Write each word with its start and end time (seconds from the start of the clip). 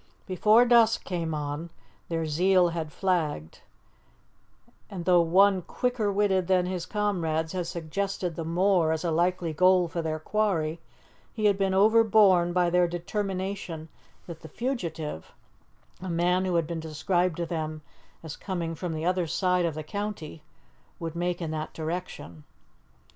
Before 0.25 0.65
dusk 0.65 1.03
came 1.03 1.35
on, 1.35 1.69
their 2.09 2.25
zeal 2.25 2.69
had 2.69 2.91
flagged; 2.91 3.61
and 4.89 5.05
though 5.05 5.21
one, 5.21 5.61
quicker 5.61 6.11
witted 6.11 6.47
than 6.47 6.65
his 6.65 6.87
comrades, 6.87 7.51
had 7.51 7.67
suggested 7.67 8.33
the 8.33 8.43
moor 8.43 8.91
as 8.91 9.03
a 9.03 9.11
likely 9.11 9.53
goal 9.53 9.87
for 9.87 10.01
their 10.01 10.17
quarry, 10.17 10.79
he 11.35 11.45
had 11.45 11.55
been 11.55 11.75
overborne 11.75 12.51
by 12.51 12.71
their 12.71 12.87
determination 12.87 13.89
that 14.25 14.39
the 14.39 14.49
fugitive, 14.49 15.33
a 16.01 16.09
man 16.09 16.45
who 16.45 16.55
had 16.55 16.65
been 16.65 16.79
described 16.79 17.37
to 17.37 17.45
them 17.45 17.83
as 18.23 18.35
coming 18.35 18.73
from 18.73 18.93
the 18.95 19.05
other 19.05 19.27
side 19.27 19.65
of 19.65 19.75
the 19.75 19.83
county, 19.83 20.41
would 20.99 21.15
make 21.15 21.39
in 21.43 21.51
that 21.51 21.75
direction. 21.75 22.43